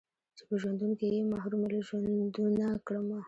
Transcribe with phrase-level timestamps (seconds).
[0.37, 3.17] چې په ژوندون کښې يې محرومه له ژوندونه کړمه